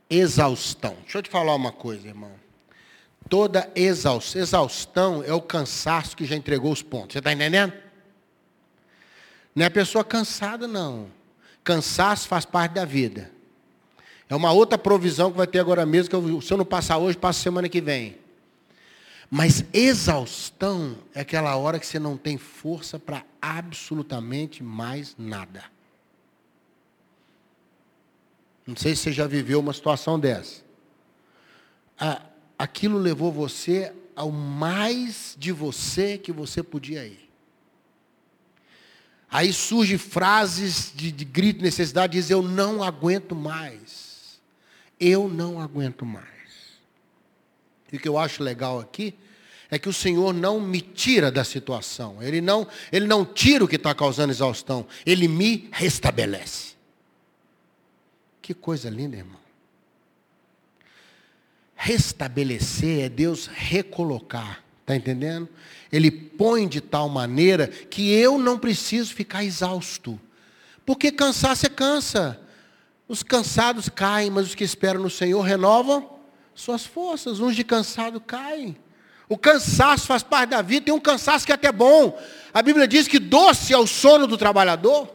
[0.08, 0.96] Exaustão.
[1.02, 2.32] Deixa eu te falar uma coisa, irmão.
[3.28, 7.14] Toda exaustão, exaustão é o cansaço que já entregou os pontos.
[7.14, 7.74] Você está entendendo?
[9.56, 11.12] Não é a pessoa cansada, não.
[11.64, 13.32] Cansaço faz parte da vida.
[14.30, 16.98] É uma outra provisão que vai ter agora mesmo, que eu, se eu não passar
[16.98, 18.18] hoje, passo semana que vem.
[19.30, 25.64] Mas exaustão é aquela hora que você não tem força para absolutamente mais nada.
[28.66, 30.64] Não sei se você já viveu uma situação dessa.
[32.58, 37.30] Aquilo levou você ao mais de você que você podia ir.
[39.32, 44.40] Aí surgem frases de, de grito, necessidade, diz, eu não aguento mais.
[45.00, 46.39] Eu não aguento mais.
[47.92, 49.16] E o que eu acho legal aqui
[49.72, 52.22] é que o Senhor não me tira da situação.
[52.22, 54.88] Ele não, ele não tira o que está causando exaustão.
[55.06, 56.74] Ele me restabelece.
[58.42, 59.40] Que coisa linda, irmão.
[61.76, 64.64] Restabelecer é Deus recolocar.
[64.82, 65.48] Está entendendo?
[65.92, 70.20] Ele põe de tal maneira que eu não preciso ficar exausto.
[70.84, 72.40] Porque cansar você cansa.
[73.08, 76.19] Os cansados caem, mas os que esperam no Senhor renovam
[76.60, 77.40] suas forças.
[77.40, 78.78] Uns de cansado caem.
[79.28, 82.20] O cansaço faz parte da vida, tem um cansaço que é até bom.
[82.52, 85.08] A Bíblia diz que doce é o sono do trabalhador.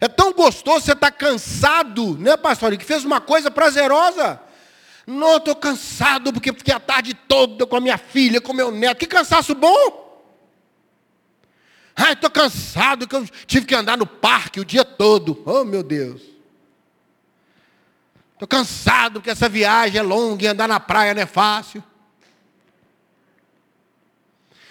[0.00, 2.76] É tão gostoso você estar tá cansado, né, pastor?
[2.76, 4.40] Que fez uma coisa prazerosa.
[5.06, 8.98] Não, estou cansado porque fiquei a tarde toda com a minha filha, com meu neto.
[8.98, 10.02] Que cansaço bom!
[11.94, 15.42] Ai, estou cansado que eu tive que andar no parque o dia todo.
[15.44, 16.31] Oh, meu Deus.
[18.42, 21.80] Estou cansado porque essa viagem é longa e andar na praia não é fácil.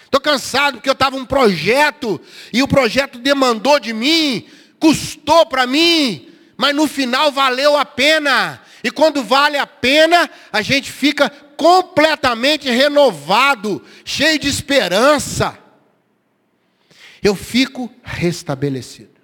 [0.04, 2.20] Estou cansado porque eu estava um projeto
[2.52, 4.46] e o projeto demandou de mim,
[4.78, 8.60] custou para mim, mas no final valeu a pena.
[8.84, 15.58] E quando vale a pena, a gente fica completamente renovado, cheio de esperança.
[17.22, 19.18] Eu fico restabelecido.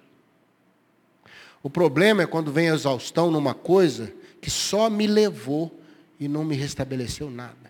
[1.61, 5.79] O problema é quando vem a exaustão numa coisa que só me levou
[6.19, 7.69] e não me restabeleceu nada.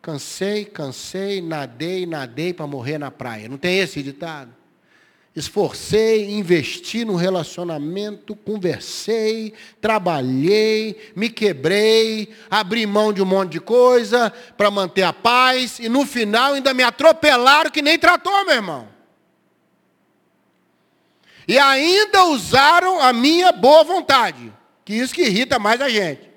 [0.00, 3.48] Cansei, cansei, nadei, nadei para morrer na praia.
[3.48, 4.54] Não tem esse ditado?
[5.34, 14.32] Esforcei, investi no relacionamento, conversei, trabalhei, me quebrei, abri mão de um monte de coisa
[14.56, 18.95] para manter a paz e no final ainda me atropelaram que nem tratou, meu irmão.
[21.46, 24.52] E ainda usaram a minha boa vontade,
[24.84, 26.28] que isso que irrita mais a gente.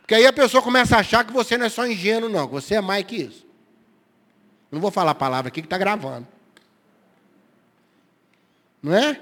[0.00, 2.54] Porque aí a pessoa começa a achar que você não é só ingênuo, não, que
[2.54, 3.46] você é mais que isso.
[4.70, 6.26] Não vou falar a palavra aqui que está gravando.
[8.82, 9.20] Não é?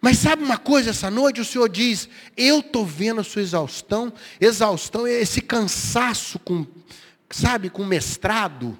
[0.00, 4.12] Mas sabe uma coisa, essa noite o Senhor diz, eu estou vendo a sua exaustão,
[4.40, 6.66] exaustão é esse cansaço com,
[7.30, 8.76] sabe, com mestrado,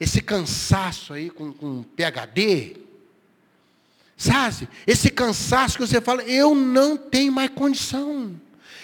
[0.00, 2.76] esse cansaço aí com, com PHD,
[4.22, 8.34] sabe, esse cansaço que você fala, eu não tenho mais condição,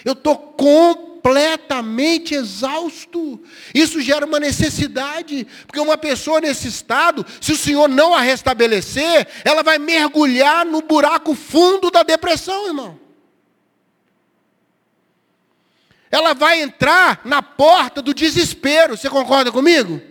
[0.03, 3.41] eu estou com completamente exausto.
[3.73, 9.27] Isso gera uma necessidade, porque uma pessoa nesse estado, se o Senhor não a restabelecer,
[9.43, 12.99] ela vai mergulhar no buraco fundo da depressão, irmão.
[16.09, 20.01] Ela vai entrar na porta do desespero, você concorda comigo?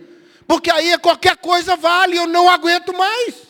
[0.47, 3.48] Porque aí qualquer coisa vale, eu não aguento mais.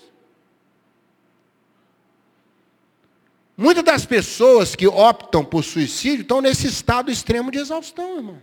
[3.61, 8.41] Muitas das pessoas que optam por suicídio estão nesse estado extremo de exaustão, irmão.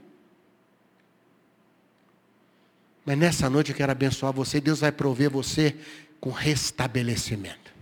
[3.03, 4.61] Mas nessa noite eu quero abençoar você.
[4.61, 5.75] Deus vai prover você
[6.21, 7.75] com restabelecimento.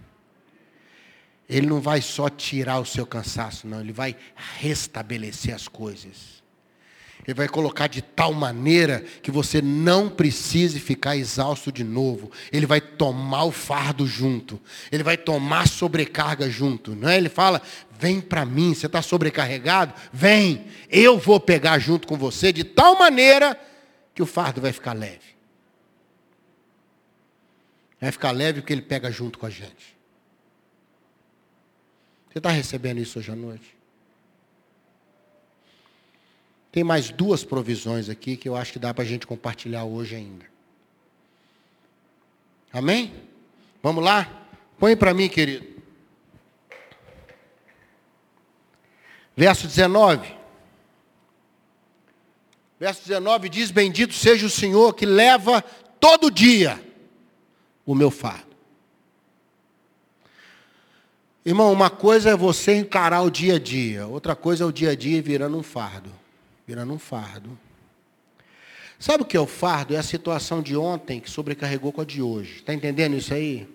[1.48, 3.80] Ele não vai só tirar o seu cansaço, não.
[3.80, 4.16] Ele vai
[4.60, 6.43] restabelecer as coisas.
[7.26, 12.30] Ele vai colocar de tal maneira que você não precise ficar exausto de novo.
[12.52, 14.60] Ele vai tomar o fardo junto.
[14.92, 16.94] Ele vai tomar sobrecarga junto.
[16.94, 17.16] Não é?
[17.16, 17.62] Ele fala:
[17.98, 19.94] vem para mim, você está sobrecarregado?
[20.12, 23.58] Vem, eu vou pegar junto com você de tal maneira
[24.14, 25.34] que o fardo vai ficar leve.
[27.98, 29.96] Vai ficar leve porque ele pega junto com a gente.
[32.28, 33.73] Você está recebendo isso hoje à noite?
[36.74, 40.16] Tem mais duas provisões aqui que eu acho que dá para a gente compartilhar hoje
[40.16, 40.44] ainda.
[42.72, 43.14] Amém?
[43.80, 44.48] Vamos lá?
[44.76, 45.64] Põe para mim, querido.
[49.36, 50.34] Verso 19.
[52.80, 55.62] Verso 19 diz: Bendito seja o Senhor que leva
[56.00, 56.84] todo dia
[57.86, 58.56] o meu fardo.
[61.44, 64.90] Irmão, uma coisa é você encarar o dia a dia, outra coisa é o dia
[64.90, 66.23] a dia virando um fardo
[66.66, 67.58] virando um fardo.
[68.98, 69.94] Sabe o que é o fardo?
[69.94, 72.56] É a situação de ontem que sobrecarregou com a de hoje.
[72.56, 73.68] Está entendendo isso aí?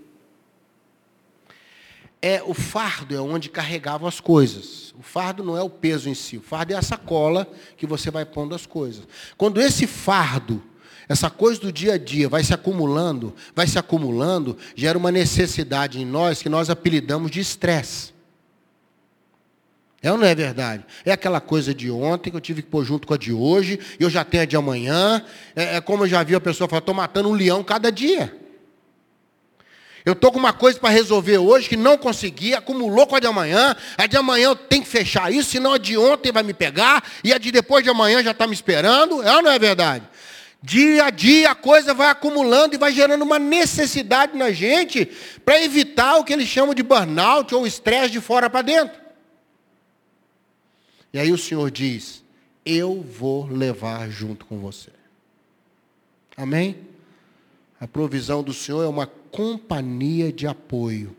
[2.21, 4.93] É o fardo é onde carregavam as coisas.
[4.97, 6.37] O fardo não é o peso em si.
[6.37, 9.07] O fardo é a sacola que você vai pondo as coisas.
[9.37, 10.63] Quando esse fardo
[11.09, 15.99] essa coisa do dia a dia vai se acumulando, vai se acumulando, gera uma necessidade
[15.99, 18.13] em nós que nós apelidamos de estresse.
[20.01, 20.85] É ou não é verdade?
[21.05, 23.79] É aquela coisa de ontem que eu tive que pôr junto com a de hoje,
[23.99, 25.23] e eu já tenho a de amanhã.
[25.55, 28.33] É, é como eu já vi a pessoa falar, estou matando um leão cada dia.
[30.05, 33.27] Eu estou com uma coisa para resolver hoje que não consegui, acumulou com a de
[33.27, 33.75] amanhã.
[33.97, 37.03] A de amanhã eu tenho que fechar isso, senão a de ontem vai me pegar,
[37.21, 39.21] e a de depois de amanhã já está me esperando.
[39.21, 40.05] É ou não é verdade?
[40.63, 45.05] Dia a dia a coisa vai acumulando e vai gerando uma necessidade na gente
[45.43, 49.08] para evitar o que eles chamam de burnout ou estresse de fora para dentro.
[51.13, 52.23] E aí o Senhor diz:
[52.65, 54.91] Eu vou levar junto com você.
[56.37, 56.77] Amém?
[57.79, 61.15] A provisão do Senhor é uma companhia de apoio.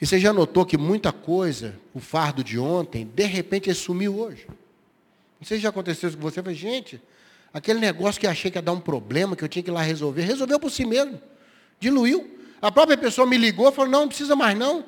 [0.00, 4.18] E você já notou que muita coisa, o fardo de ontem, de repente ele sumiu
[4.18, 4.46] hoje.
[5.40, 7.00] Não sei se já aconteceu isso com você, mas, gente,
[7.52, 9.72] aquele negócio que eu achei que ia dar um problema, que eu tinha que ir
[9.72, 11.20] lá resolver, resolveu por si mesmo.
[11.80, 12.38] Diluiu.
[12.60, 14.84] A própria pessoa me ligou e falou, não, não precisa mais não.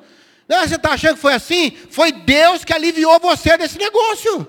[0.50, 1.76] Você está achando que foi assim?
[1.90, 4.46] Foi Deus que aliviou você desse negócio.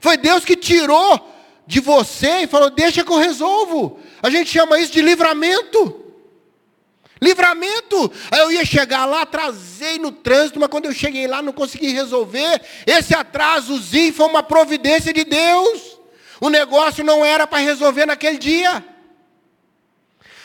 [0.00, 1.32] Foi Deus que tirou
[1.66, 3.98] de você e falou, deixa que eu resolvo.
[4.22, 6.02] A gente chama isso de livramento.
[7.22, 8.12] Livramento.
[8.30, 11.88] Aí eu ia chegar lá, atrasei no trânsito, mas quando eu cheguei lá não consegui
[11.88, 12.60] resolver.
[12.86, 15.98] Esse atrasozinho foi uma providência de Deus.
[16.40, 18.84] O negócio não era para resolver naquele dia.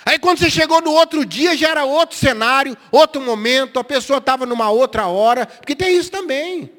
[0.05, 4.19] Aí quando você chegou no outro dia, já era outro cenário, outro momento, a pessoa
[4.19, 6.71] estava numa outra hora, porque tem isso também.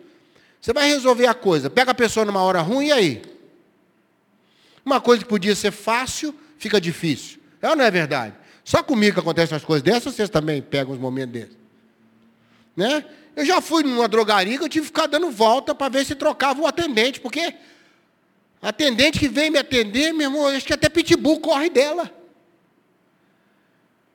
[0.61, 3.23] Você vai resolver a coisa, pega a pessoa numa hora ruim e aí?
[4.85, 7.39] Uma coisa que podia ser fácil, fica difícil.
[7.61, 8.35] É ou não é verdade?
[8.65, 11.57] Só comigo que acontecem as coisas dessas, vocês também pegam uns momentos desses.
[12.77, 13.05] Né?
[13.37, 16.15] Eu já fui numa drogaria que eu tive que ficar dando volta para ver se
[16.15, 17.55] trocava o atendente, porque
[18.61, 22.20] atendente que vem me atender, meu irmão, acho que até pitbull corre dela.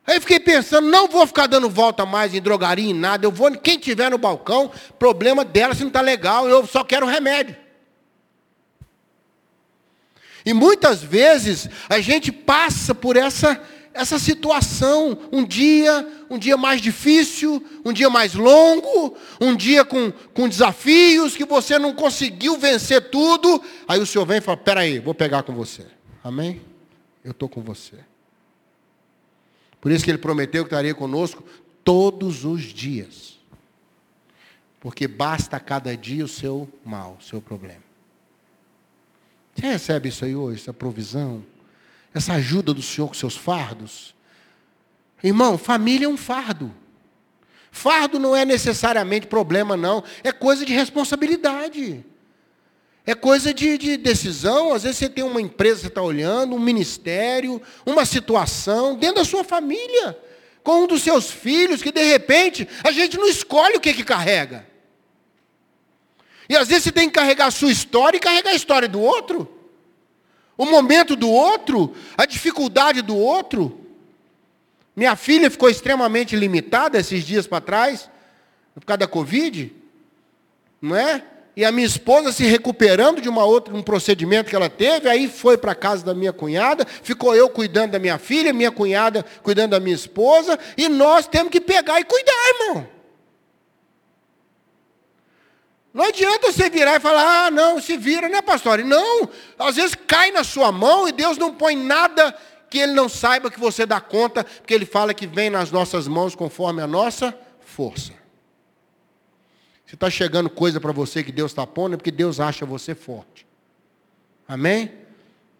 [0.06, 3.26] Aí fiquei pensando, não vou ficar dando volta mais em drogaria, em nada.
[3.26, 7.06] Eu vou, quem tiver no balcão, problema dela se não está legal, eu só quero
[7.06, 7.56] remédio.
[10.44, 13.60] E muitas vezes a gente passa por essa,
[13.92, 20.12] essa situação, um dia, um dia mais difícil, um dia mais longo, um dia com,
[20.32, 23.60] com desafios que você não conseguiu vencer tudo.
[23.88, 25.84] Aí o Senhor vem e fala, peraí, vou pegar com você.
[26.22, 26.60] Amém?
[27.24, 27.96] Eu estou com você.
[29.80, 31.44] Por isso que ele prometeu que estaria conosco
[31.84, 33.38] todos os dias.
[34.80, 37.82] Porque basta cada dia o seu mal, o seu problema.
[39.54, 41.44] Você recebe isso aí hoje, essa provisão?
[42.12, 44.14] Essa ajuda do Senhor com seus fardos?
[45.22, 46.72] Irmão, família é um fardo.
[47.70, 50.02] Fardo não é necessariamente problema, não.
[50.22, 52.04] É coisa de responsabilidade.
[53.06, 54.74] É coisa de, de, decisão.
[54.74, 59.24] Às vezes você tem uma empresa que está olhando, um ministério, uma situação, dentro da
[59.24, 60.18] sua família,
[60.64, 64.02] com um dos seus filhos, que de repente a gente não escolhe o que, que
[64.02, 64.66] carrega.
[66.48, 69.00] E às vezes você tem que carregar a sua história e carregar a história do
[69.00, 69.48] outro.
[70.58, 73.86] O momento do outro, a dificuldade do outro.
[74.96, 78.10] Minha filha ficou extremamente limitada esses dias para trás,
[78.74, 79.72] por causa da Covid,
[80.82, 81.22] não é?
[81.56, 85.26] E a minha esposa se recuperando de uma outra, um procedimento que ela teve, aí
[85.26, 89.24] foi para a casa da minha cunhada, ficou eu cuidando da minha filha, minha cunhada
[89.42, 92.86] cuidando da minha esposa, e nós temos que pegar e cuidar, irmão.
[95.94, 98.84] Não adianta você virar e falar, ah, não, se vira, né, pastor?
[98.84, 99.26] Não,
[99.58, 102.36] às vezes cai na sua mão e Deus não põe nada
[102.68, 106.06] que Ele não saiba que você dá conta, porque Ele fala que vem nas nossas
[106.06, 108.25] mãos conforme a nossa força.
[109.86, 112.94] Se está chegando coisa para você que Deus está pondo, é porque Deus acha você
[112.94, 113.46] forte.
[114.48, 114.90] Amém?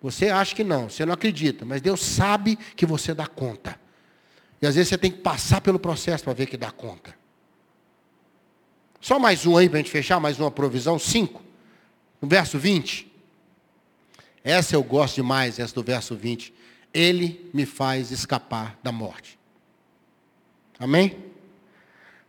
[0.02, 3.78] Você acha que não, você não acredita, mas Deus sabe que você dá conta.
[4.60, 7.14] E às vezes você tem que passar pelo processo para ver que dá conta.
[9.00, 10.98] Só mais um aí para a gente fechar, mais uma provisão.
[10.98, 11.42] Cinco.
[12.20, 13.12] No verso 20.
[14.42, 16.52] Essa eu gosto demais, essa do verso 20.
[16.92, 19.38] Ele me faz escapar da morte.
[20.78, 21.25] Amém?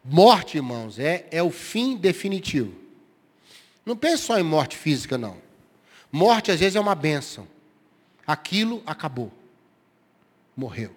[0.09, 2.73] Morte, irmãos, é, é o fim definitivo.
[3.85, 5.37] Não pense só em morte física, não.
[6.09, 7.45] Morte, às vezes, é uma bênção.
[8.25, 9.31] Aquilo acabou.
[10.55, 10.95] Morreu.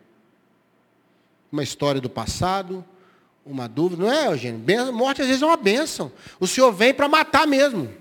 [1.50, 2.84] Uma história do passado,
[3.44, 4.04] uma dúvida.
[4.04, 4.92] Não é, Eugênio?
[4.92, 6.12] Morte, às vezes, é uma bênção.
[6.38, 7.92] O Senhor vem para matar mesmo.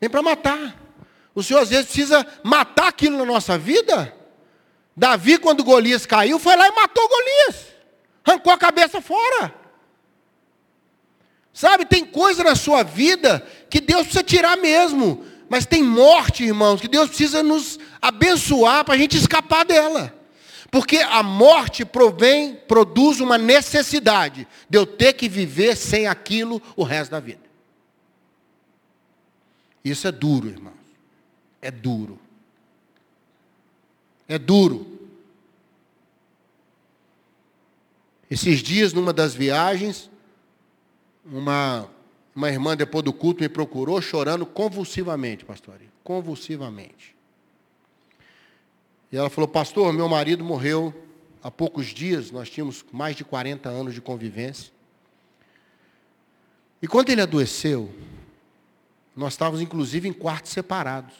[0.00, 0.80] Vem para matar.
[1.34, 4.14] O Senhor, às vezes, precisa matar aquilo na nossa vida.
[4.96, 7.69] Davi, quando Golias caiu, foi lá e matou Golias
[8.24, 9.54] arrancou a cabeça fora.
[11.52, 15.24] Sabe, tem coisa na sua vida que Deus precisa tirar mesmo.
[15.48, 20.14] Mas tem morte, irmãos, que Deus precisa nos abençoar para a gente escapar dela.
[20.70, 26.84] Porque a morte provém, produz uma necessidade de eu ter que viver sem aquilo o
[26.84, 27.40] resto da vida.
[29.84, 30.72] Isso é duro, irmão.
[31.60, 32.18] É duro.
[34.28, 34.99] É duro.
[38.30, 40.08] Esses dias, numa das viagens,
[41.24, 41.90] uma,
[42.34, 45.80] uma irmã, depois do culto, me procurou chorando convulsivamente, pastor.
[46.04, 47.16] Convulsivamente.
[49.10, 50.94] E ela falou, pastor, meu marido morreu
[51.42, 54.72] há poucos dias, nós tínhamos mais de 40 anos de convivência.
[56.80, 57.92] E quando ele adoeceu,
[59.16, 61.14] nós estávamos inclusive em quartos separados.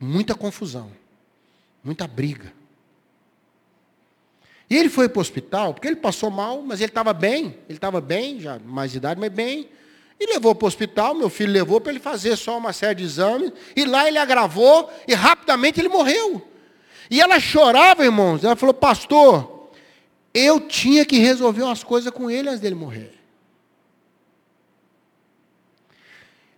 [0.00, 0.90] Muita confusão,
[1.84, 2.52] muita briga.
[4.68, 7.76] E ele foi para o hospital, porque ele passou mal, mas ele estava bem, ele
[7.78, 9.68] estava bem, já mais de idade, mas bem.
[10.18, 13.04] E levou para o hospital, meu filho levou para ele fazer só uma série de
[13.04, 16.42] exames, e lá ele agravou, e rapidamente ele morreu.
[17.08, 19.70] E ela chorava, irmãos, ela falou, pastor,
[20.34, 23.12] eu tinha que resolver umas coisas com ele antes dele morrer.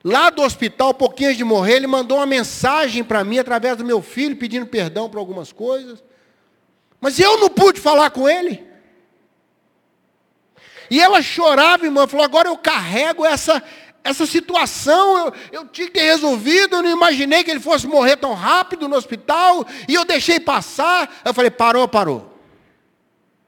[0.03, 3.85] Lá do hospital, pouquinho antes de morrer, ele mandou uma mensagem para mim através do
[3.85, 6.03] meu filho, pedindo perdão por algumas coisas.
[7.01, 8.67] Mas eu não pude falar com ele.
[10.91, 13.63] E ela chorava, irmã, falou: agora eu carrego essa,
[14.03, 18.17] essa situação, eu, eu tinha que ter resolvido, eu não imaginei que ele fosse morrer
[18.17, 21.21] tão rápido no hospital, e eu deixei passar.
[21.25, 22.39] Eu falei: parou, parou.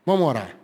[0.05, 0.57] Vamos orar.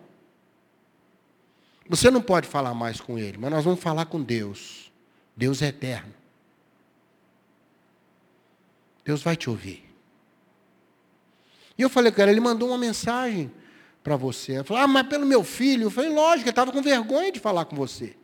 [1.88, 4.90] Você não pode falar mais com ele, mas nós vamos falar com Deus.
[5.36, 6.12] Deus é eterno.
[9.04, 9.85] Deus vai te ouvir.
[11.78, 13.52] E eu falei, cara, ele mandou uma mensagem
[14.02, 14.54] para você.
[14.54, 15.84] Ela falou, ah, mas pelo meu filho.
[15.84, 18.16] Eu falei, lógico, ele estava com vergonha de falar com você.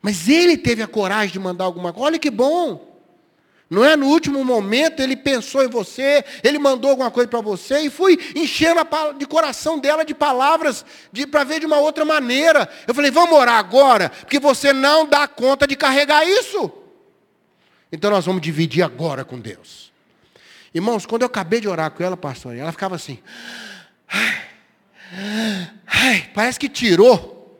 [0.00, 2.06] Mas ele teve a coragem de mandar alguma coisa.
[2.06, 2.96] Olha que bom.
[3.68, 3.96] Não é?
[3.96, 8.16] No último momento ele pensou em você, ele mandou alguma coisa para você e fui
[8.36, 12.68] enchendo a, de coração dela de palavras de, para ver de uma outra maneira.
[12.86, 16.70] Eu falei, vamos orar agora, porque você não dá conta de carregar isso.
[17.90, 19.85] Então nós vamos dividir agora com Deus.
[20.76, 23.18] Irmãos, quando eu acabei de orar com ela, pastor, ela ficava assim.
[24.06, 27.58] Ai, ai, parece que tirou.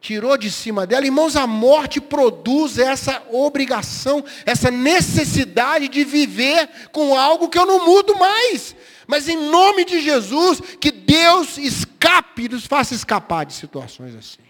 [0.00, 1.04] Tirou de cima dela.
[1.04, 7.84] Irmãos, a morte produz essa obrigação, essa necessidade de viver com algo que eu não
[7.84, 8.76] mudo mais.
[9.04, 14.44] Mas em nome de Jesus, que Deus escape, nos faça escapar de situações assim.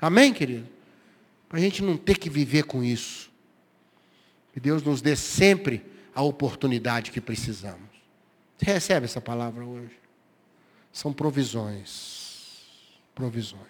[0.00, 0.68] Amém, querido?
[1.48, 3.32] Para a gente não ter que viver com isso.
[4.52, 7.88] Que Deus nos dê sempre a oportunidade que precisamos.
[8.56, 9.98] Você recebe essa palavra hoje?
[10.92, 12.62] São provisões.
[13.14, 13.62] Provisões.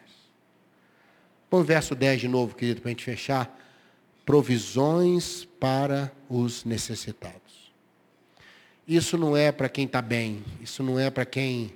[1.48, 3.58] Põe o verso 10 de novo, querido, para a gente fechar.
[4.24, 7.72] Provisões para os necessitados.
[8.86, 11.74] Isso não é para quem está bem, isso não é para quem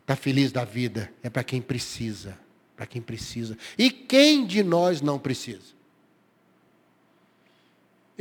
[0.00, 2.38] está feliz da vida, é para quem precisa.
[2.76, 3.56] Para quem precisa.
[3.78, 5.81] E quem de nós não precisa?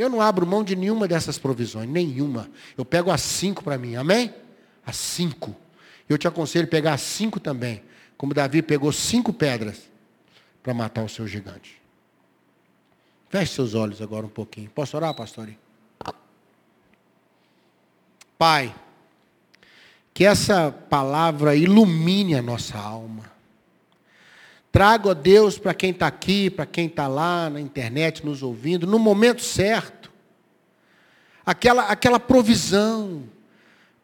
[0.02, 2.50] Eu não abro mão de nenhuma dessas provisões, nenhuma.
[2.76, 4.34] Eu pego as cinco para mim, amém?
[4.84, 5.56] As cinco.
[6.10, 7.84] Eu te aconselho a pegar as cinco também.
[8.18, 9.92] Como Davi pegou cinco pedras
[10.64, 11.80] para matar o seu gigante.
[13.30, 14.72] Feche seus olhos agora um pouquinho.
[14.72, 15.48] Posso orar, pastor?
[18.40, 18.74] Pai,
[20.16, 23.31] que essa palavra ilumine a nossa alma.
[24.72, 28.88] Trago a Deus para quem está aqui, para quem está lá na internet nos ouvindo,
[28.88, 30.10] no momento certo.
[31.46, 33.24] Aquela, aquela provisão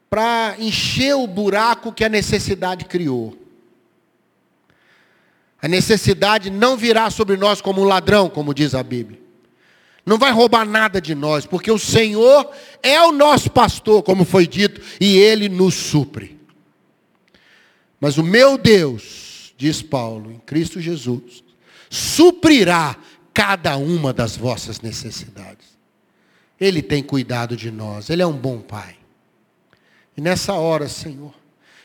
[0.09, 3.37] para encher o buraco que a necessidade criou.
[5.61, 9.19] A necessidade não virá sobre nós como um ladrão, como diz a Bíblia.
[10.05, 12.49] Não vai roubar nada de nós, porque o Senhor
[12.81, 16.39] é o nosso pastor, como foi dito, e Ele nos supre.
[17.99, 19.26] Mas o meu Deus,
[19.57, 21.43] diz Paulo, em Cristo Jesus,
[21.89, 22.95] suprirá
[23.33, 25.77] cada uma das vossas necessidades.
[26.59, 28.95] Ele tem cuidado de nós, Ele é um bom Pai.
[30.15, 31.33] E nessa hora, Senhor,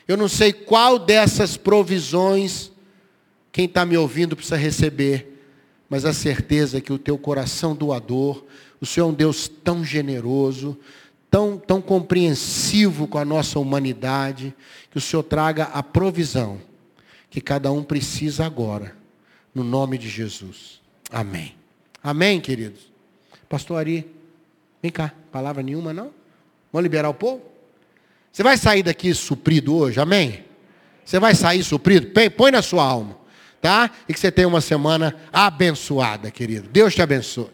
[0.07, 2.71] eu não sei qual dessas provisões
[3.51, 5.45] quem está me ouvindo precisa receber,
[5.87, 8.43] mas a certeza é que o teu coração doador,
[8.81, 10.75] o Senhor é um Deus tão generoso,
[11.29, 14.55] tão, tão compreensivo com a nossa humanidade,
[14.89, 16.59] que o Senhor traga a provisão
[17.33, 18.95] que cada um precisa agora,
[19.55, 20.79] no nome de Jesus.
[21.09, 21.55] Amém.
[22.03, 22.93] Amém, queridos?
[23.49, 24.07] Pastor Ari,
[24.79, 26.11] vem cá, palavra nenhuma não?
[26.71, 27.41] Vamos liberar o povo?
[28.31, 30.45] Você vai sair daqui suprido hoje, amém?
[31.03, 32.11] Você vai sair suprido?
[32.37, 33.17] Põe na sua alma,
[33.59, 33.89] tá?
[34.07, 36.69] E que você tenha uma semana abençoada, querido.
[36.69, 37.49] Deus te abençoe.